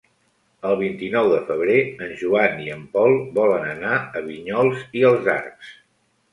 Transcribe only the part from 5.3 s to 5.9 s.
Arcs.